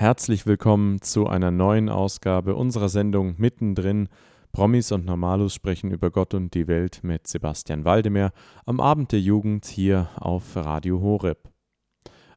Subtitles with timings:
[0.00, 4.08] Herzlich willkommen zu einer neuen Ausgabe unserer Sendung Mittendrin.
[4.50, 8.32] Promis und Normalus sprechen über Gott und die Welt mit Sebastian Waldemar
[8.64, 11.50] am Abend der Jugend hier auf Radio Horeb.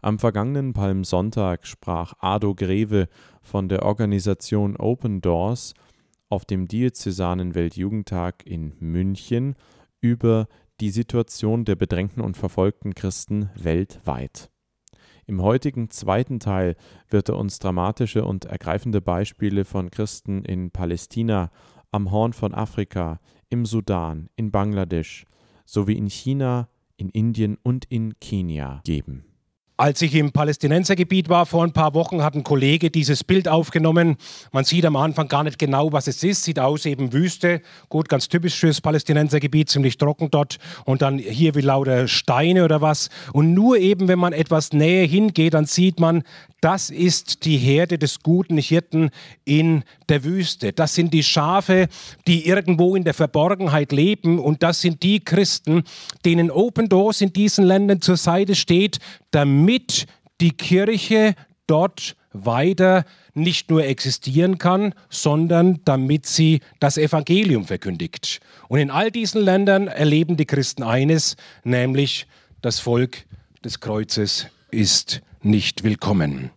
[0.01, 3.07] Am vergangenen Palmsonntag sprach Ado Greve
[3.41, 5.73] von der Organisation Open Doors
[6.27, 9.55] auf dem Diözesanen Weltjugendtag in München
[10.01, 10.47] über
[10.81, 14.49] die Situation der bedrängten und verfolgten Christen weltweit.
[15.25, 16.75] Im heutigen zweiten Teil
[17.09, 21.51] wird er uns dramatische und ergreifende Beispiele von Christen in Palästina,
[21.91, 25.25] am Horn von Afrika, im Sudan, in Bangladesch
[25.65, 29.32] sowie in China, in Indien und in Kenia geben.
[29.75, 34.17] Als ich im Palästinensergebiet war vor ein paar Wochen, hat ein Kollege dieses Bild aufgenommen.
[34.51, 36.43] Man sieht am Anfang gar nicht genau, was es ist.
[36.43, 37.59] Sieht aus eben Wüste.
[37.89, 40.59] Gut, ganz typisch fürs Palästinensergebiet, ziemlich trocken dort.
[40.85, 43.09] Und dann hier wie lauter Steine oder was.
[43.33, 46.21] Und nur eben, wenn man etwas näher hingeht, dann sieht man,
[46.61, 49.09] das ist die Herde des guten Hirten
[49.43, 50.71] in der Wüste.
[50.71, 51.87] Das sind die Schafe,
[52.27, 54.37] die irgendwo in der Verborgenheit leben.
[54.37, 55.83] Und das sind die Christen,
[56.25, 58.99] denen Open Doors in diesen Ländern zur Seite steht,
[59.31, 59.62] damit
[60.41, 61.35] die Kirche
[61.67, 68.39] dort weiter nicht nur existieren kann, sondern damit sie das Evangelium verkündigt.
[68.67, 72.27] Und in all diesen Ländern erleben die Christen eines, nämlich
[72.61, 73.25] das Volk
[73.63, 76.51] des Kreuzes ist nicht willkommen.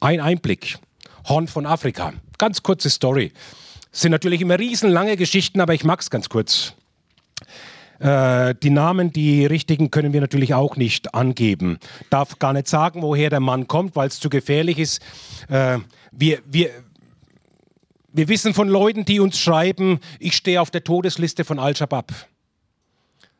[0.00, 0.78] Ein Einblick.
[1.28, 2.12] Horn von Afrika.
[2.38, 3.32] Ganz kurze Story.
[3.92, 6.74] Es sind natürlich immer riesenlange Geschichten, aber ich mag es ganz kurz.
[8.02, 11.78] Äh, die Namen, die richtigen, können wir natürlich auch nicht angeben.
[12.10, 15.00] Darf gar nicht sagen, woher der Mann kommt, weil es zu gefährlich ist.
[15.48, 15.78] Äh,
[16.10, 16.70] wir, wir,
[18.12, 22.12] wir wissen von Leuten, die uns schreiben, ich stehe auf der Todesliste von Al-Shabaab.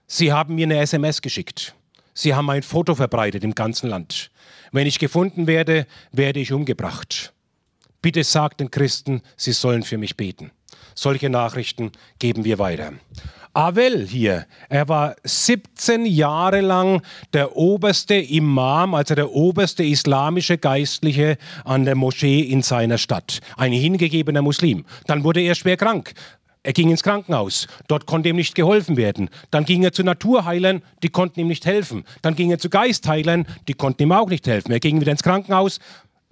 [0.07, 1.75] Sie haben mir eine SMS geschickt.
[2.15, 4.31] Sie haben ein Foto verbreitet im ganzen Land.
[4.71, 7.33] Wenn ich gefunden werde, werde ich umgebracht.
[8.01, 10.53] Bitte sagt den Christen, sie sollen für mich beten.
[10.95, 12.93] Solche Nachrichten geben wir weiter.
[13.55, 17.03] Avel hier, er war 17 Jahre lang
[17.35, 23.41] der oberste Imam, also der oberste islamische Geistliche an der Moschee in seiner Stadt.
[23.59, 24.87] Ein hingegebener Muslim.
[25.07, 26.15] Dann wurde er schwer krank.
[26.63, 27.67] Er ging ins Krankenhaus.
[27.89, 29.29] Dort konnte ihm nicht geholfen werden.
[29.51, 32.05] Dann ging er zu Naturheilern, die konnten ihm nicht helfen.
[32.23, 34.73] Dann ging er zu Geistheilern, die konnten ihm auch nicht helfen.
[34.73, 35.79] Er ging wieder ins Krankenhaus,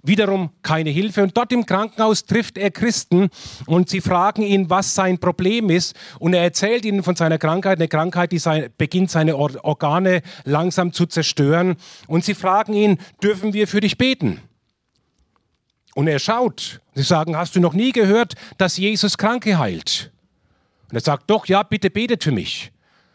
[0.03, 1.23] wiederum keine Hilfe.
[1.23, 3.29] Und dort im Krankenhaus trifft er Christen
[3.65, 5.95] und sie fragen ihn, was sein Problem ist.
[6.19, 10.93] Und er erzählt ihnen von seiner Krankheit, eine Krankheit, die sein, beginnt seine Organe langsam
[10.93, 11.75] zu zerstören.
[12.07, 14.41] Und sie fragen ihn, dürfen wir für dich beten?
[15.93, 16.81] Und er schaut.
[16.95, 20.11] Sie sagen, hast du noch nie gehört, dass Jesus Kranke heilt?
[20.89, 22.70] Und er sagt, doch, ja, bitte betet für mich.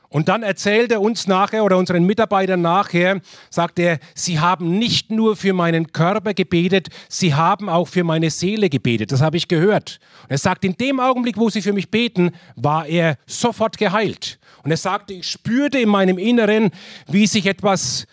[0.08, 5.10] Und dann erzählt er uns nachher oder unseren Mitarbeitern nachher, sagt er, sie haben nicht
[5.10, 9.12] nur für meinen Körper gebetet, sie haben auch für meine Seele gebetet.
[9.12, 9.98] Das habe ich gehört.
[10.24, 14.38] Und er sagt, in dem Augenblick, wo sie für mich beten, war er sofort geheilt.
[14.62, 16.70] Und er sagte, ich spürte in meinem Inneren,
[17.08, 18.06] wie sich etwas,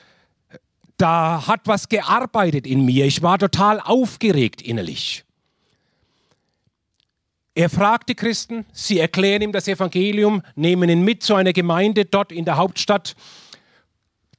[0.98, 3.06] da hat was gearbeitet in mir.
[3.06, 5.24] Ich war total aufgeregt innerlich.
[7.56, 12.06] Er fragt die Christen, sie erklären ihm das Evangelium, nehmen ihn mit zu einer Gemeinde
[12.06, 13.16] dort in der Hauptstadt,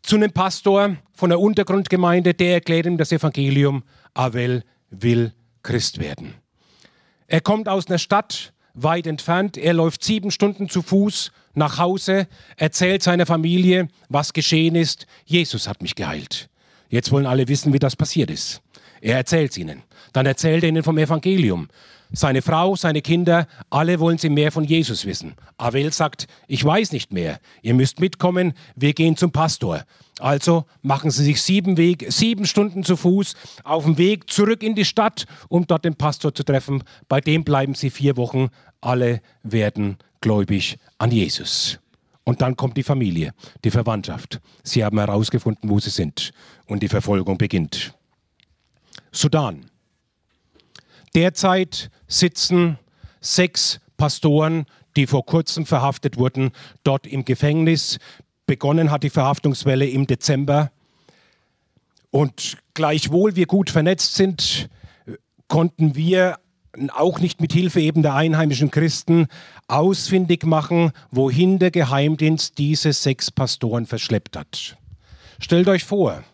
[0.03, 3.85] zu einem Pastor von der Untergrundgemeinde, der erklärt ihm das Evangelium.
[4.15, 5.33] Avel will
[5.63, 6.35] Christ werden.
[7.27, 12.27] Er kommt aus einer Stadt weit entfernt, er läuft sieben Stunden zu Fuß nach Hause,
[12.57, 15.07] erzählt seiner Familie, was geschehen ist.
[15.25, 16.51] Jesus hat mich geheilt.
[16.89, 18.61] Jetzt wollen alle wissen, wie das passiert ist.
[19.01, 19.83] Er erzählt es ihnen.
[20.13, 21.69] Dann erzählt er ihnen vom Evangelium.
[22.17, 25.35] Seine Frau, seine Kinder, alle wollen sie mehr von Jesus wissen.
[25.57, 27.41] Avel sagt, ich weiß nicht mehr.
[27.61, 29.85] Ihr müsst mitkommen, wir gehen zum Pastor.
[30.21, 34.77] Also machen sie sich sieben, Weg, sieben Stunden zu Fuß auf dem Weg zurück in
[34.77, 36.85] die Stadt, um dort den Pastor zu treffen.
[37.09, 38.49] Bei dem bleiben sie vier Wochen.
[38.81, 41.81] Alle werden gläubig an Jesus.
[42.23, 44.41] Und dann kommt die Familie, die Verwandtschaft.
[44.63, 46.31] Sie haben herausgefunden, wo sie sind.
[46.67, 47.93] Und die Verfolgung beginnt.
[49.11, 49.67] Sudan.
[51.15, 52.79] Derzeit sitzen
[53.21, 54.67] sechs Pastoren,
[54.97, 56.51] die vor kurzem verhaftet wurden,
[56.83, 57.99] dort im Gefängnis.
[58.47, 60.71] Begonnen hat die Verhaftungswelle im Dezember.
[62.11, 64.69] Und gleichwohl wir gut vernetzt sind,
[65.49, 66.39] konnten wir
[66.93, 69.29] auch nicht mit Hilfe eben der einheimischen Christen
[69.69, 74.77] ausfindig machen, wohin der Geheimdienst diese sechs Pastoren verschleppt hat.
[75.39, 76.25] Stellt euch vor,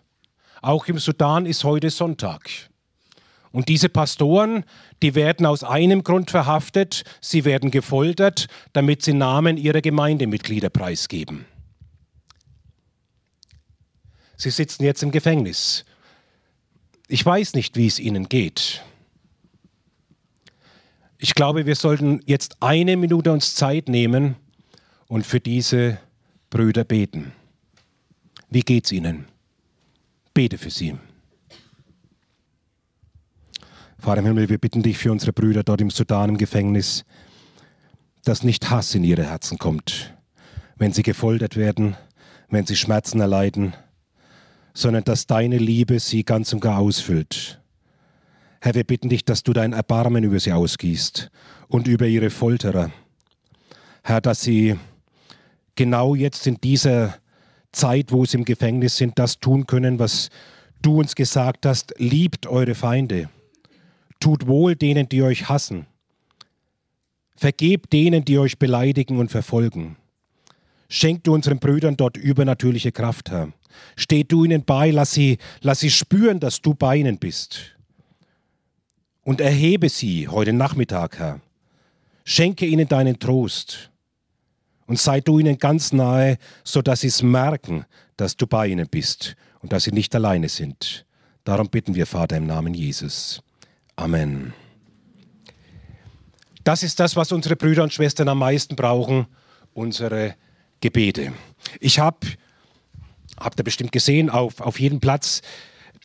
[0.62, 2.70] auch im Sudan ist heute Sonntag.
[3.52, 4.64] Und diese Pastoren,
[5.02, 11.46] die werden aus einem Grund verhaftet, sie werden gefoltert, damit sie Namen ihrer Gemeindemitglieder preisgeben.
[14.36, 15.84] Sie sitzen jetzt im Gefängnis.
[17.08, 18.82] Ich weiß nicht, wie es Ihnen geht.
[21.18, 24.36] Ich glaube, wir sollten jetzt eine Minute uns Zeit nehmen
[25.08, 25.98] und für diese
[26.48, 27.32] Brüder beten.
[28.48, 29.26] Wie geht's Ihnen?
[30.32, 30.96] Bete für sie.
[34.00, 37.04] Vater im Himmel, wir bitten dich für unsere Brüder dort im Sudan im Gefängnis,
[38.24, 40.14] dass nicht Hass in ihre Herzen kommt,
[40.76, 41.96] wenn sie gefoltert werden,
[42.48, 43.74] wenn sie Schmerzen erleiden,
[44.72, 47.60] sondern dass deine Liebe sie ganz und gar ausfüllt.
[48.62, 51.30] Herr, wir bitten dich, dass du dein Erbarmen über sie ausgießt
[51.68, 52.90] und über ihre Folterer.
[54.02, 54.76] Herr, dass sie
[55.74, 57.16] genau jetzt in dieser
[57.70, 60.30] Zeit, wo sie im Gefängnis sind, das tun können, was
[60.80, 63.28] du uns gesagt hast, liebt eure Feinde.
[64.20, 65.86] Tut wohl denen, die euch hassen.
[67.34, 69.96] Vergebt denen, die euch beleidigen und verfolgen.
[70.90, 73.52] Schenk du unseren Brüdern dort übernatürliche Kraft, Herr.
[73.96, 77.76] Steh du ihnen bei, lass sie, lass sie spüren, dass du bei ihnen bist.
[79.22, 81.40] Und erhebe sie heute Nachmittag, Herr.
[82.24, 83.90] Schenke ihnen deinen Trost.
[84.86, 87.84] Und sei du ihnen ganz nahe, sodass sie es merken,
[88.16, 91.06] dass du bei ihnen bist und dass sie nicht alleine sind.
[91.44, 93.42] Darum bitten wir, Vater, im Namen Jesus.
[94.00, 94.54] Amen.
[96.64, 99.26] Das ist das, was unsere Brüder und Schwestern am meisten brauchen,
[99.74, 100.36] unsere
[100.80, 101.34] Gebete.
[101.80, 102.26] Ich habe,
[103.38, 105.42] habt ihr bestimmt gesehen, auf, auf jedem Platz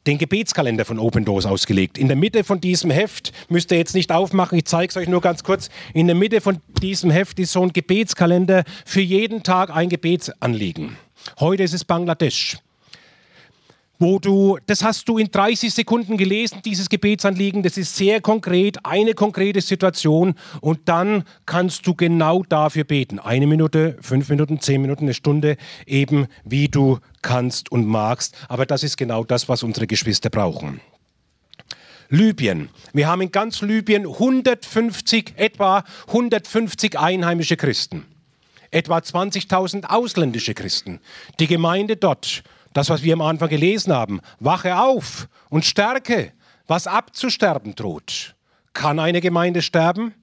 [0.05, 1.97] den Gebetskalender von Open Doors ausgelegt.
[1.97, 5.07] In der Mitte von diesem Heft, müsst ihr jetzt nicht aufmachen, ich zeige es euch
[5.07, 9.41] nur ganz kurz, in der Mitte von diesem Heft ist so ein Gebetskalender für jeden
[9.41, 10.97] Tag ein Gebetsanliegen.
[11.39, 12.57] Heute ist es Bangladesch
[13.99, 18.77] wo du, das hast du in 30 Sekunden gelesen, dieses Gebetsanliegen, das ist sehr konkret,
[18.83, 23.19] eine konkrete Situation und dann kannst du genau dafür beten.
[23.19, 28.35] Eine Minute, fünf Minuten, zehn Minuten, eine Stunde, eben wie du kannst und magst.
[28.49, 30.81] Aber das ist genau das, was unsere Geschwister brauchen.
[32.09, 32.69] Libyen.
[32.93, 38.05] Wir haben in ganz Libyen 150, etwa 150 einheimische Christen,
[38.69, 40.99] etwa 20.000 ausländische Christen.
[41.39, 42.43] Die Gemeinde dort
[42.75, 44.19] das, was wir am Anfang gelesen haben.
[44.39, 46.33] Wache auf und stärke,
[46.67, 48.35] was abzusterben droht.
[48.73, 50.13] Kann eine Gemeinde sterben?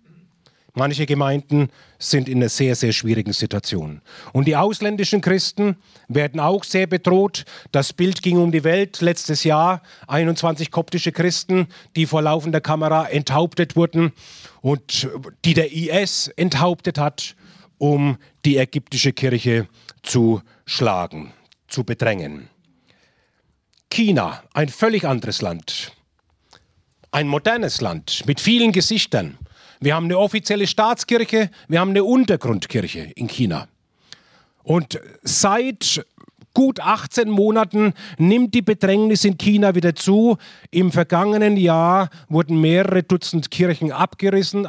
[0.75, 4.03] Manche Gemeinden sind in einer sehr, sehr schwierigen Situation.
[4.33, 5.77] Und die ausländischen Christen
[6.09, 7.47] werden auch sehr bedroht.
[7.73, 9.83] Das Bild ging um die Welt letztes Jahr.
[10.09, 14.13] 21 koptische Christen, die vor laufender Kamera enthauptet wurden
[14.61, 15.09] und
[15.47, 17.35] die der IS enthauptet hat,
[17.79, 19.69] um die ägyptische Kirche
[20.03, 21.33] zu schlagen
[21.73, 22.49] zu bedrängen.
[23.91, 25.93] China, ein völlig anderes Land.
[27.11, 29.39] Ein modernes Land mit vielen Gesichtern.
[29.81, 33.69] Wir haben eine offizielle Staatskirche, wir haben eine Untergrundkirche in China.
[34.63, 36.05] Und seit
[36.55, 40.37] gut 18 Monaten nimmt die Bedrängnis in China wieder zu.
[40.71, 44.69] Im vergangenen Jahr wurden mehrere Dutzend Kirchen abgerissen,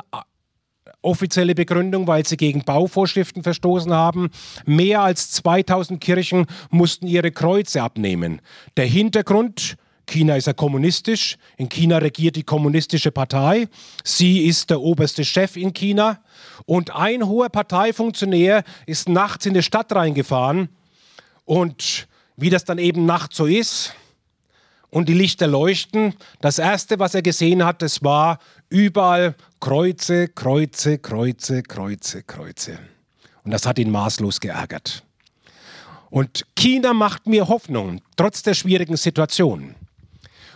[1.04, 4.30] offizielle Begründung, weil sie gegen Bauvorschriften verstoßen haben.
[4.66, 8.42] Mehr als 2000 Kirchen mussten ihre Kreuze abnehmen.
[8.78, 11.38] Der Hintergrund, China ist ja kommunistisch.
[11.58, 13.68] In China regiert die kommunistische Partei.
[14.04, 16.24] Sie ist der oberste Chef in China.
[16.66, 20.70] Und ein hoher Parteifunktionär ist nachts in die Stadt reingefahren.
[21.46, 23.94] Und wie das dann eben nachts so ist,
[24.94, 26.14] und die Lichter leuchten.
[26.40, 28.38] Das erste, was er gesehen hat, das war
[28.74, 32.80] überall Kreuze, Kreuze, Kreuze, Kreuze, Kreuze.
[33.44, 35.04] Und das hat ihn maßlos geärgert.
[36.10, 39.76] Und China macht mir Hoffnung, trotz der schwierigen Situation.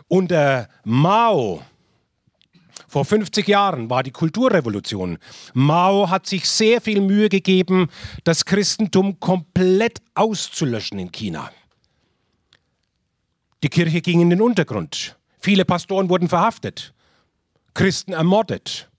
[0.07, 1.61] Unter Mao,
[2.87, 5.19] vor 50 Jahren war die Kulturrevolution.
[5.53, 7.89] Mao hat sich sehr viel Mühe gegeben,
[8.23, 11.51] das Christentum komplett auszulöschen in China.
[13.61, 15.17] Die Kirche ging in den Untergrund.
[15.39, 16.93] Viele Pastoren wurden verhaftet,
[17.77, 18.89] Christen ermordet.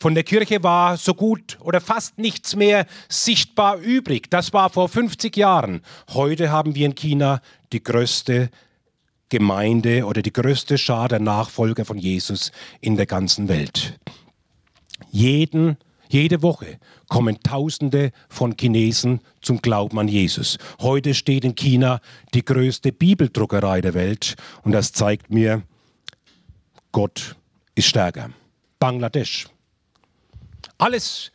[0.00, 4.30] Von der Kirche war so gut oder fast nichts mehr sichtbar übrig.
[4.30, 5.82] Das war vor 50 Jahren.
[6.14, 8.48] Heute haben wir in China die größte
[9.28, 14.00] Gemeinde oder die größte Schar der Nachfolger von Jesus in der ganzen Welt.
[15.10, 15.76] Jeden
[16.08, 16.78] jede Woche
[17.10, 20.56] kommen Tausende von Chinesen zum Glauben an Jesus.
[20.80, 22.00] Heute steht in China
[22.32, 25.64] die größte Bibeldruckerei der Welt und das zeigt mir,
[26.92, 27.36] Gott
[27.74, 28.30] ist stärker.
[28.78, 29.48] Bangladesch.
[30.78, 31.32] Alles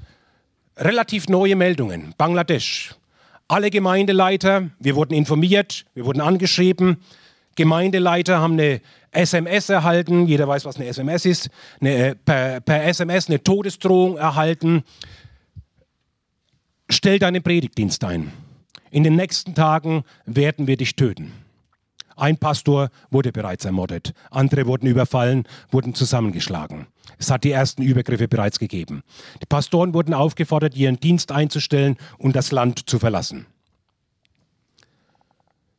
[0.77, 2.13] relativ neue Meldungen.
[2.17, 2.95] Bangladesch.
[3.47, 6.97] Alle Gemeindeleiter, wir wurden informiert, wir wurden angeschrieben.
[7.55, 8.81] Gemeindeleiter haben eine
[9.11, 14.17] SMS erhalten, jeder weiß, was eine SMS ist, eine, äh, per, per SMS eine Todesdrohung
[14.17, 14.83] erhalten.
[16.89, 18.31] Stell deinen Predigtdienst ein.
[18.89, 21.31] In den nächsten Tagen werden wir dich töten.
[22.15, 26.87] Ein Pastor wurde bereits ermordet, andere wurden überfallen, wurden zusammengeschlagen.
[27.17, 29.03] Es hat die ersten Übergriffe bereits gegeben.
[29.41, 33.45] Die Pastoren wurden aufgefordert, ihren Dienst einzustellen und das Land zu verlassen.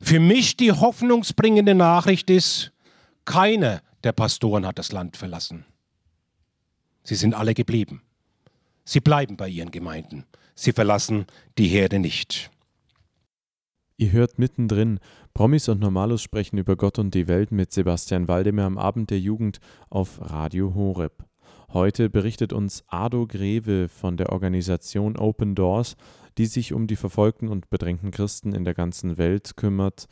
[0.00, 2.72] Für mich die hoffnungsbringende Nachricht ist,
[3.24, 5.64] keiner der Pastoren hat das Land verlassen.
[7.04, 8.02] Sie sind alle geblieben.
[8.84, 10.26] Sie bleiben bei ihren Gemeinden.
[10.54, 11.26] Sie verlassen
[11.58, 12.50] die Herde nicht.
[13.96, 14.98] Ihr hört mittendrin,
[15.34, 19.20] Promis und Normalos sprechen über Gott und die Welt mit Sebastian Waldemar am Abend der
[19.20, 21.24] Jugend auf Radio Horeb.
[21.72, 25.94] Heute berichtet uns Ado Greve von der Organisation Open Doors,
[26.38, 30.06] die sich um die verfolgten und bedrängten Christen in der ganzen Welt kümmert,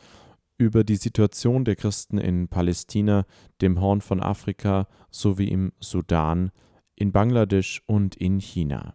[0.59, 3.25] über die Situation der Christen in Palästina,
[3.61, 6.53] dem Horn von Afrika sowie im Sudan,
[6.95, 8.95] in Bangladesch und in China.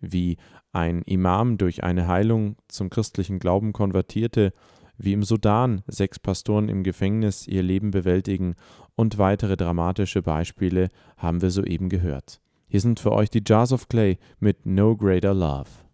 [0.00, 0.36] Wie
[0.72, 4.52] ein Imam durch eine Heilung zum christlichen Glauben konvertierte,
[4.96, 8.56] wie im Sudan sechs Pastoren im Gefängnis ihr Leben bewältigen
[8.96, 12.40] und weitere dramatische Beispiele haben wir soeben gehört.
[12.66, 15.87] Hier sind für euch die Jars of Clay mit No Greater Love.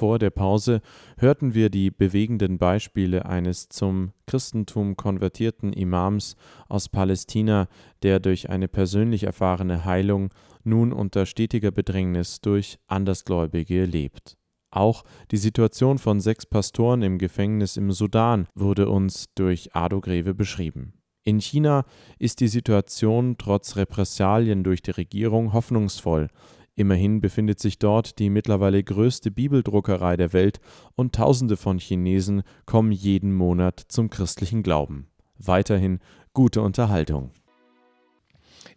[0.00, 0.80] Vor der Pause
[1.18, 6.36] hörten wir die bewegenden Beispiele eines zum Christentum konvertierten Imams
[6.70, 7.68] aus Palästina,
[8.02, 10.30] der durch eine persönlich erfahrene Heilung
[10.64, 14.38] nun unter stetiger Bedrängnis durch Andersgläubige lebt.
[14.70, 20.32] Auch die Situation von sechs Pastoren im Gefängnis im Sudan wurde uns durch Ado Greve
[20.32, 20.94] beschrieben.
[21.24, 21.84] In China
[22.18, 26.28] ist die Situation trotz Repressalien durch die Regierung hoffnungsvoll.
[26.76, 30.60] Immerhin befindet sich dort die mittlerweile größte Bibeldruckerei der Welt
[30.94, 35.08] und Tausende von Chinesen kommen jeden Monat zum christlichen Glauben.
[35.38, 36.00] Weiterhin
[36.32, 37.32] gute Unterhaltung.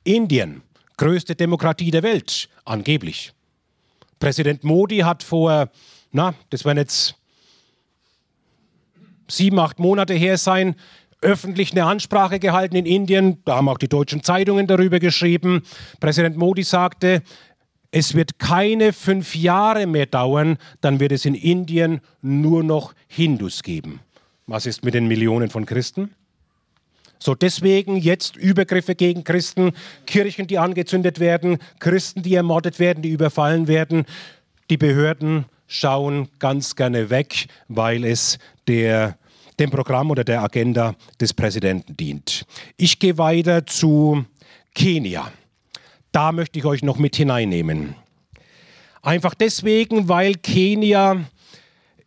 [0.04, 0.64] Indien,
[0.98, 3.34] größte Demokratie der Welt, angeblich.
[4.20, 5.70] Präsident Modi hat vor,
[6.12, 7.16] na, das werden jetzt
[9.28, 10.76] sieben, acht Monate her sein,
[11.22, 13.38] öffentlich eine Ansprache gehalten in Indien.
[13.46, 15.64] Da haben auch die deutschen Zeitungen darüber geschrieben.
[16.00, 17.24] Präsident Modi sagte,
[17.94, 23.62] es wird keine fünf Jahre mehr dauern, dann wird es in Indien nur noch Hindus
[23.62, 24.00] geben.
[24.48, 26.10] Was ist mit den Millionen von Christen?
[27.20, 29.74] So deswegen jetzt Übergriffe gegen Christen,
[30.08, 34.06] Kirchen, die angezündet werden, Christen, die ermordet werden, die überfallen werden.
[34.72, 39.20] Die Behörden schauen ganz gerne weg, weil es der,
[39.60, 42.46] dem Programm oder der Agenda des Präsidenten dient.
[42.76, 44.26] Ich gehe weiter zu
[44.74, 45.32] Kenia.
[46.14, 47.96] Da möchte ich euch noch mit hineinnehmen.
[49.02, 51.26] Einfach deswegen, weil Kenia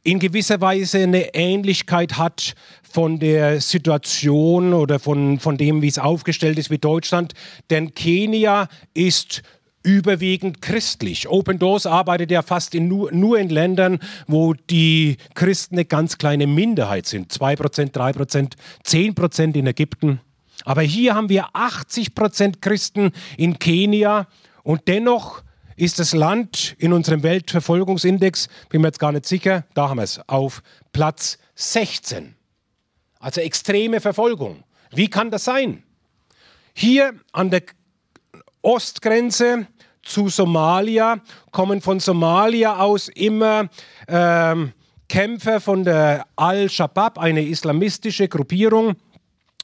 [0.04, 2.54] in gewisser Weise eine Ähnlichkeit hat
[2.88, 7.34] von der Situation oder von, von dem, wie es aufgestellt ist wie Deutschland.
[7.68, 9.42] Denn Kenia ist
[9.82, 11.28] überwiegend christlich.
[11.28, 13.98] Open Doors arbeitet ja fast in nur, nur in Ländern,
[14.28, 17.32] wo die Christen eine ganz kleine Minderheit sind.
[17.32, 18.52] 2%, 3%,
[18.84, 20.20] 10% in Ägypten.
[20.66, 24.26] Aber hier haben wir 80 Prozent Christen in Kenia
[24.64, 25.44] und dennoch
[25.76, 30.02] ist das Land in unserem Weltverfolgungsindex, bin mir jetzt gar nicht sicher, da haben wir
[30.02, 32.34] es, auf Platz 16.
[33.20, 34.64] Also extreme Verfolgung.
[34.90, 35.84] Wie kann das sein?
[36.74, 37.62] Hier an der
[38.60, 39.68] Ostgrenze
[40.02, 41.20] zu Somalia
[41.52, 43.68] kommen von Somalia aus immer
[44.08, 44.72] ähm,
[45.08, 48.96] Kämpfer von der Al-Shabaab, eine islamistische Gruppierung,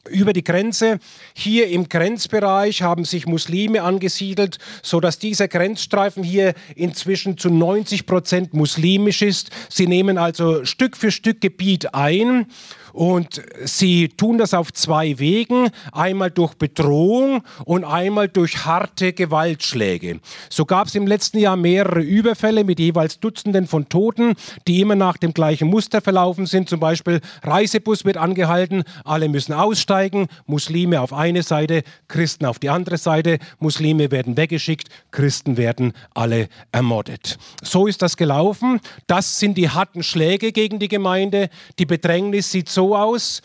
[0.09, 0.99] über die Grenze.
[1.35, 8.55] Hier im Grenzbereich haben sich Muslime angesiedelt, sodass dieser Grenzstreifen hier inzwischen zu 90 Prozent
[8.55, 9.51] muslimisch ist.
[9.69, 12.47] Sie nehmen also Stück für Stück Gebiet ein
[12.93, 20.21] und sie tun das auf zwei Wegen, einmal durch Bedrohung und einmal durch harte Gewaltschläge.
[20.51, 24.35] So gab es im letzten Jahr mehrere Überfälle mit jeweils Dutzenden von Toten,
[24.67, 26.69] die immer nach dem gleichen Muster verlaufen sind.
[26.69, 32.71] Zum Beispiel Reisebus wird angehalten, alle müssen aussteigen, Muslime auf eine Seite, Christen auf die
[32.71, 37.39] andere Seite, Muslime werden weggeschickt, Christen werden alle ermordet.
[37.63, 38.81] So ist das gelaufen.
[39.07, 41.49] Das sind die harten Schläge gegen die Gemeinde.
[41.79, 43.43] Die Bedrängnis sieht so so aus,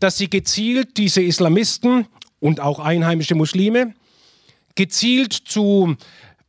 [0.00, 2.06] dass sie gezielt diese Islamisten
[2.40, 3.92] und auch einheimische Muslime
[4.76, 5.96] gezielt zu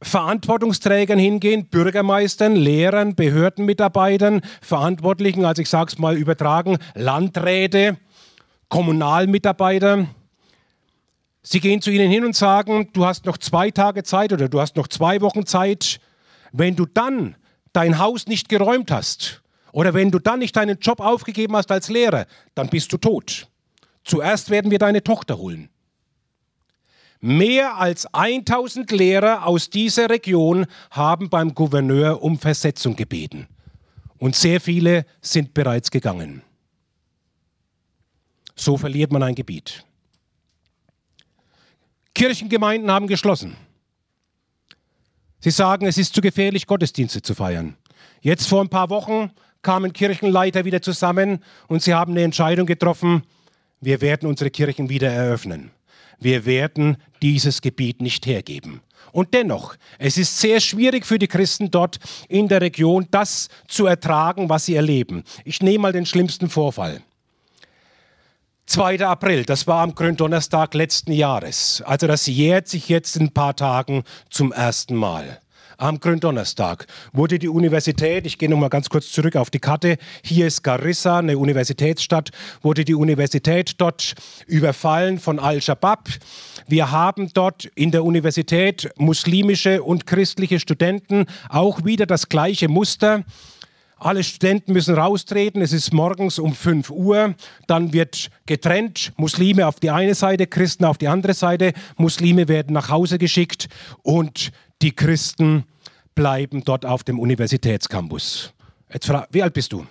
[0.01, 7.98] Verantwortungsträgern hingehen, Bürgermeistern, Lehrern, Behördenmitarbeitern, Verantwortlichen, also ich sage es mal übertragen, Landräte,
[8.69, 10.08] Kommunalmitarbeiter.
[11.41, 14.62] Sie gehen zu ihnen hin und sagen, du hast noch zwei Tage Zeit oder du
[14.62, 16.00] hast noch zwei Wochen Zeit.
[16.53, 17.36] Wenn du dann
[17.74, 19.41] dein Haus nicht geräumt hast,
[19.72, 23.48] Oder wenn du dann nicht deinen Job aufgegeben hast als Lehrer, dann bist du tot.
[24.04, 25.70] Zuerst werden wir deine Tochter holen.
[27.22, 33.48] Mehr als 1000 Lehrer aus dieser Region haben beim Gouverneur um Versetzung gebeten.
[34.18, 36.42] Und sehr viele sind bereits gegangen.
[38.56, 39.86] So verliert man ein Gebiet.
[42.14, 43.56] Kirchengemeinden haben geschlossen.
[45.40, 47.78] Sie sagen, es ist zu gefährlich, Gottesdienste zu feiern.
[48.22, 53.24] Jetzt vor ein paar Wochen kamen Kirchenleiter wieder zusammen und sie haben eine Entscheidung getroffen,
[53.82, 55.72] wir werden unsere Kirchen wieder eröffnen.
[56.20, 58.82] Wir werden dieses Gebiet nicht hergeben.
[59.12, 61.98] Und dennoch, es ist sehr schwierig für die Christen dort
[62.28, 65.24] in der Region, das zu ertragen, was sie erleben.
[65.46, 67.01] Ich nehme mal den schlimmsten Vorfall.
[68.66, 69.04] 2.
[69.06, 71.82] April, das war am Gründonnerstag letzten Jahres.
[71.86, 75.39] Also das jährt sich jetzt in ein paar Tagen zum ersten Mal
[75.79, 80.45] am Gründonnerstag wurde die Universität, ich gehe nochmal ganz kurz zurück auf die Karte, hier
[80.45, 82.31] ist Garissa, eine Universitätsstadt,
[82.62, 86.09] wurde die Universität dort überfallen von Al-Shabaab.
[86.67, 93.24] Wir haben dort in der Universität muslimische und christliche Studenten, auch wieder das gleiche Muster.
[94.01, 95.62] Alle Studenten müssen raustreten.
[95.62, 97.36] Es ist morgens um 5 Uhr.
[97.67, 99.12] Dann wird getrennt.
[99.17, 101.74] Muslime auf die eine Seite, Christen auf die andere Seite.
[101.98, 103.67] Muslime werden nach Hause geschickt
[104.01, 105.65] und die Christen
[106.15, 108.53] bleiben dort auf dem Universitätscampus.
[108.91, 109.86] Jetzt, wie alt bist du?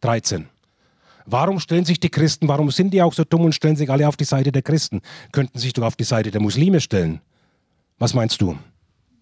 [0.00, 0.48] 13.
[1.26, 4.08] Warum stellen sich die Christen, warum sind die auch so dumm und stellen sich alle
[4.08, 5.02] auf die Seite der Christen?
[5.30, 7.20] Könnten sich doch auf die Seite der Muslime stellen.
[7.98, 8.58] Was meinst du?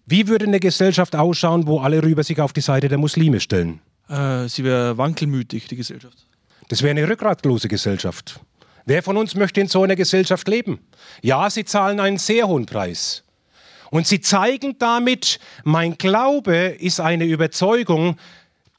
[0.05, 3.81] Wie würde eine Gesellschaft ausschauen, wo alle rüber sich auf die Seite der Muslime stellen?
[4.07, 6.25] Äh, sie wäre wankelmütig, die Gesellschaft.
[6.69, 8.39] Das wäre eine rückgratlose Gesellschaft.
[8.85, 10.79] Wer von uns möchte in so einer Gesellschaft leben?
[11.21, 13.23] Ja, sie zahlen einen sehr hohen Preis.
[13.89, 18.17] Und sie zeigen damit, mein Glaube ist eine Überzeugung,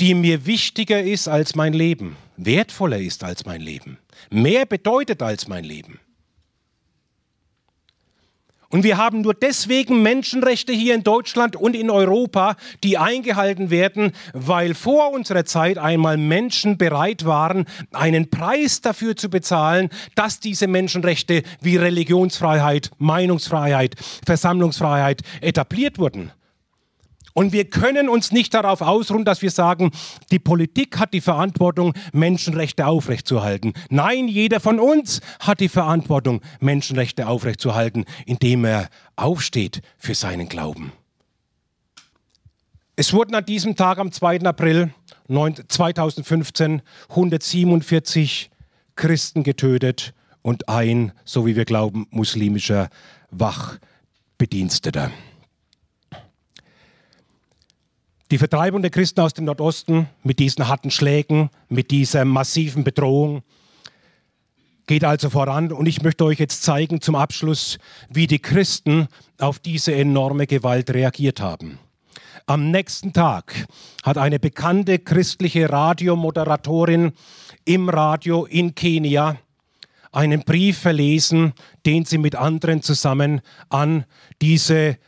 [0.01, 3.99] die mir wichtiger ist als mein Leben, wertvoller ist als mein Leben,
[4.31, 5.99] mehr bedeutet als mein Leben.
[8.71, 14.13] Und wir haben nur deswegen Menschenrechte hier in Deutschland und in Europa, die eingehalten werden,
[14.35, 20.67] weil vor unserer Zeit einmal Menschen bereit waren, einen Preis dafür zu bezahlen, dass diese
[20.67, 23.95] Menschenrechte wie Religionsfreiheit, Meinungsfreiheit,
[24.27, 26.33] Versammlungsfreiheit etabliert wurden.
[27.39, 29.93] Und wir können uns nicht darauf ausruhen, dass wir sagen,
[30.33, 33.75] die Politik hat die Verantwortung, Menschenrechte aufrechtzuerhalten.
[33.91, 40.91] Nein, jeder von uns hat die Verantwortung, Menschenrechte aufrechtzuerhalten, indem er aufsteht für seinen Glauben.
[42.97, 44.41] Es wurden an diesem Tag am 2.
[44.41, 44.93] April
[45.29, 48.51] 2015 147
[48.97, 52.89] Christen getötet und ein, so wie wir glauben, muslimischer
[53.31, 55.13] Wachbediensteter.
[58.31, 63.43] Die Vertreibung der Christen aus dem Nordosten mit diesen harten Schlägen, mit dieser massiven Bedrohung
[64.87, 65.73] geht also voran.
[65.73, 67.79] Und ich möchte euch jetzt zeigen zum Abschluss,
[68.11, 71.79] wie die Christen auf diese enorme Gewalt reagiert haben.
[72.45, 73.67] Am nächsten Tag
[74.03, 77.13] hat eine bekannte christliche Radiomoderatorin
[77.65, 79.39] im Radio in Kenia
[80.13, 81.55] einen Brief verlesen,
[81.87, 84.05] den sie mit anderen zusammen an
[84.43, 84.99] diese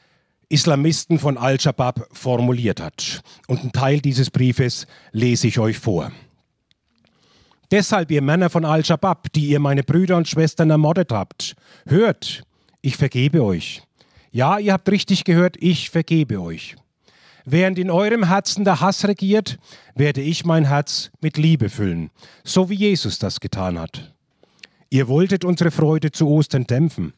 [0.51, 3.23] Islamisten von Al-Shabaab formuliert hat.
[3.47, 6.13] Und einen Teil dieses Briefes lese ich euch vor.
[7.71, 11.55] Deshalb, ihr Männer von Al-Shabaab, die ihr meine Brüder und Schwestern ermordet habt,
[11.87, 12.43] hört,
[12.83, 13.83] ich vergebe euch.
[14.33, 16.75] Ja, ihr habt richtig gehört, ich vergebe euch.
[17.45, 19.59] Während in eurem Herzen der Hass regiert,
[19.95, 22.11] werde ich mein Herz mit Liebe füllen,
[22.43, 24.15] so wie Jesus das getan hat.
[24.91, 27.13] Ihr wolltet unsere Freude zu Ostern dämpfen.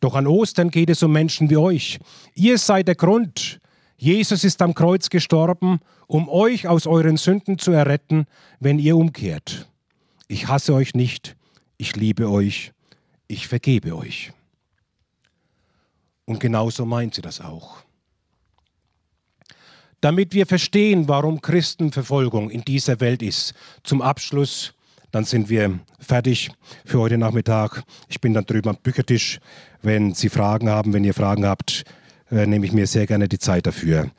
[0.00, 1.98] Doch an Ostern geht es um Menschen wie euch.
[2.34, 3.60] Ihr seid der Grund.
[3.96, 8.26] Jesus ist am Kreuz gestorben, um euch aus euren Sünden zu erretten,
[8.60, 9.68] wenn ihr umkehrt.
[10.28, 11.36] Ich hasse euch nicht,
[11.78, 12.72] ich liebe euch,
[13.26, 14.32] ich vergebe euch.
[16.26, 17.78] Und genauso meint sie das auch.
[20.00, 24.74] Damit wir verstehen, warum Christenverfolgung in dieser Welt ist, zum Abschluss
[25.10, 26.50] dann sind wir fertig
[26.84, 27.82] für heute Nachmittag.
[28.08, 29.40] Ich bin dann drüben am Büchertisch.
[29.82, 31.84] Wenn Sie Fragen haben, wenn ihr Fragen habt,
[32.30, 34.10] äh, nehme ich mir sehr gerne die Zeit dafür.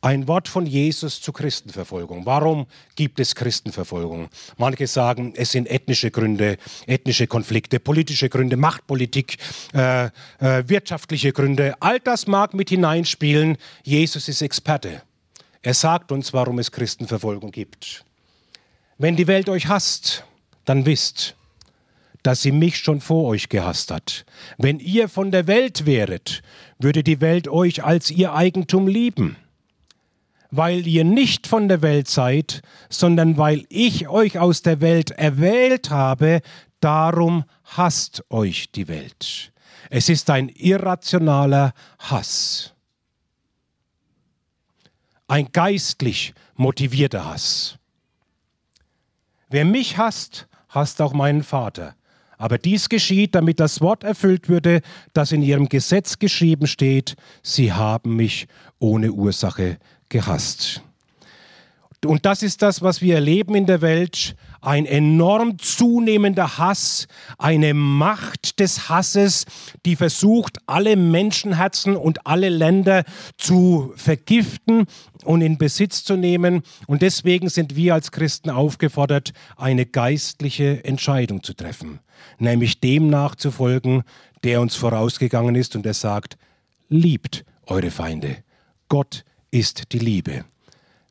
[0.00, 2.24] Ein Wort von Jesus zur Christenverfolgung.
[2.24, 4.28] Warum gibt es Christenverfolgung?
[4.56, 6.56] Manche sagen, es sind ethnische Gründe,
[6.86, 9.38] ethnische Konflikte, politische Gründe, Machtpolitik,
[9.74, 10.10] äh, äh,
[10.68, 11.74] wirtschaftliche Gründe.
[11.80, 13.56] All das mag mit hineinspielen.
[13.82, 15.02] Jesus ist Experte.
[15.62, 18.04] Er sagt uns, warum es Christenverfolgung gibt.
[18.98, 20.24] Wenn die Welt euch hasst,
[20.68, 21.34] dann wisst,
[22.22, 24.26] dass sie mich schon vor euch gehasst hat.
[24.58, 26.42] Wenn ihr von der Welt wäret,
[26.78, 29.36] würde die Welt euch als ihr Eigentum lieben.
[30.50, 35.90] weil ihr nicht von der Welt seid, sondern weil ich euch aus der Welt erwählt
[35.90, 36.40] habe,
[36.80, 39.52] darum hasst euch die Welt.
[39.90, 42.72] Es ist ein irrationaler Hass.
[45.26, 47.76] Ein geistlich motivierter Hass.
[49.50, 51.94] Wer mich hasst, hasst auch meinen Vater.
[52.38, 54.80] Aber dies geschieht, damit das Wort erfüllt würde,
[55.12, 58.46] das in ihrem Gesetz geschrieben steht, sie haben mich
[58.78, 59.78] ohne Ursache
[60.08, 60.82] gehasst.
[62.06, 64.36] Und das ist das, was wir erleben in der Welt.
[64.60, 69.46] Ein enorm zunehmender Hass, eine Macht des Hasses,
[69.84, 73.02] die versucht, alle Menschenherzen und alle Länder
[73.36, 74.86] zu vergiften
[75.28, 76.62] und in Besitz zu nehmen.
[76.86, 81.98] Und deswegen sind wir als Christen aufgefordert, eine geistliche Entscheidung zu treffen,
[82.38, 84.04] nämlich dem nachzufolgen,
[84.42, 86.38] der uns vorausgegangen ist und der sagt,
[86.88, 88.38] liebt eure Feinde.
[88.88, 90.46] Gott ist die Liebe.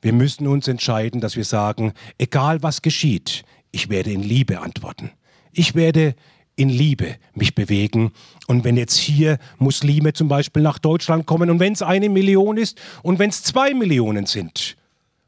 [0.01, 5.11] Wir müssen uns entscheiden, dass wir sagen, egal was geschieht, ich werde in Liebe antworten.
[5.51, 6.15] Ich werde
[6.57, 8.11] in Liebe mich bewegen.
[8.47, 12.57] Und wenn jetzt hier Muslime zum Beispiel nach Deutschland kommen und wenn es eine Million
[12.57, 14.75] ist und wenn es zwei Millionen sind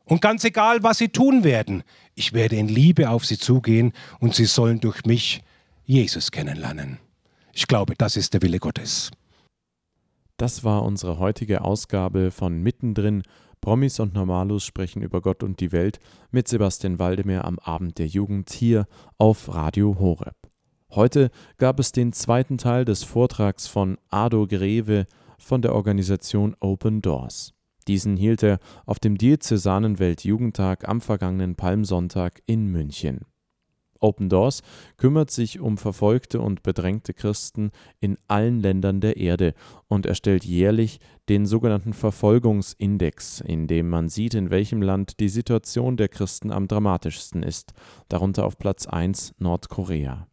[0.06, 1.84] und ganz egal, was sie tun werden,
[2.16, 5.42] ich werde in Liebe auf sie zugehen und sie sollen durch mich
[5.86, 6.98] Jesus kennenlernen.
[7.54, 9.12] Ich glaube, das ist der Wille Gottes.
[10.38, 13.24] Das war unsere heutige Ausgabe von Mittendrin.
[13.62, 16.00] Promis und Normalus sprechen über Gott und die Welt
[16.32, 18.88] mit Sebastian Waldemar am Abend der Jugend hier
[19.18, 20.39] auf Radio Horeb.
[20.96, 25.06] Heute gab es den zweiten Teil des Vortrags von Ado Greve
[25.38, 27.54] von der Organisation Open Doors.
[27.88, 33.22] Diesen hielt er auf dem Diözesanen Weltjugendtag am vergangenen Palmsonntag in München.
[34.00, 34.64] Open Doors
[34.98, 39.54] kümmert sich um verfolgte und bedrängte Christen in allen Ländern der Erde
[39.90, 45.98] und erstellt jährlich den sogenannten Verfolgungsindex, in dem man sieht, in welchem Land die Situation
[45.98, 47.74] der Christen am dramatischsten ist,
[48.08, 50.26] darunter auf Platz 1 Nordkorea.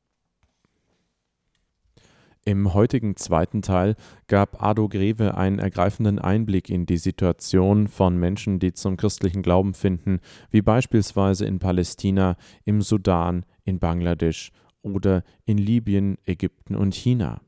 [2.49, 3.97] Im heutigen zweiten Teil
[4.29, 9.75] gab Ado Greve einen ergreifenden Einblick in die Situation von Menschen, die zum christlichen Glauben
[9.75, 10.21] finden,
[10.53, 17.41] wie beispielsweise in Palästina, im Sudan, in Bangladesch oder in Libyen, Ägypten und China.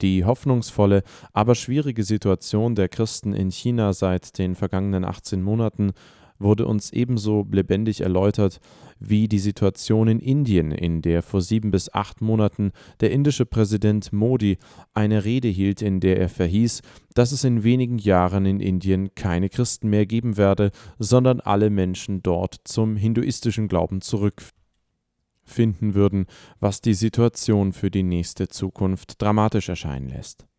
[0.00, 5.92] Die hoffnungsvolle, aber schwierige Situation der Christen in China seit den vergangenen 18 Monaten
[6.40, 8.60] wurde uns ebenso lebendig erläutert
[8.98, 14.12] wie die Situation in Indien, in der vor sieben bis acht Monaten der indische Präsident
[14.12, 14.58] Modi
[14.92, 16.82] eine Rede hielt, in der er verhieß,
[17.14, 22.22] dass es in wenigen Jahren in Indien keine Christen mehr geben werde, sondern alle Menschen
[22.22, 26.26] dort zum hinduistischen Glauben zurückfinden würden,
[26.58, 30.49] was die Situation für die nächste Zukunft dramatisch erscheinen lässt.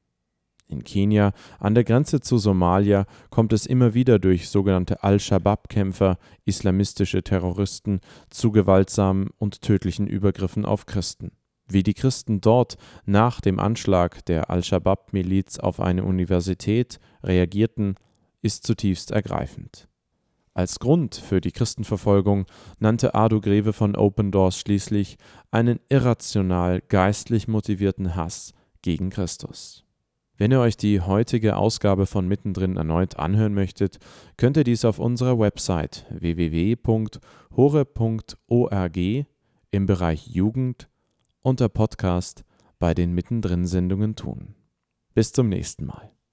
[0.72, 7.24] In Kenia, an der Grenze zu Somalia, kommt es immer wieder durch sogenannte Al-Shabaab-Kämpfer, islamistische
[7.24, 11.34] Terroristen, zu gewaltsamen und tödlichen Übergriffen auf Christen.
[11.68, 17.96] Wie die Christen dort nach dem Anschlag der Al-Shabaab-Miliz auf eine Universität reagierten,
[18.42, 19.90] ist zutiefst ergreifend.
[20.54, 22.46] Als Grund für die Christenverfolgung
[22.80, 25.18] nannte Ado Greve von Open Doors schließlich
[25.50, 29.86] einen irrational geistlich motivierten Hass gegen Christus.
[30.42, 34.00] Wenn ihr euch die heutige Ausgabe von Mittendrin erneut anhören möchtet,
[34.38, 37.18] könnt ihr dies auf unserer Website www.hore.org
[39.70, 40.90] im Bereich Jugend
[41.44, 42.44] unter Podcast
[42.80, 44.56] bei den Mittendrin-Sendungen tun.
[45.14, 46.12] Bis zum nächsten Mal.